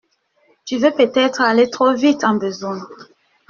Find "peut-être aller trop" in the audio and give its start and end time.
0.89-1.93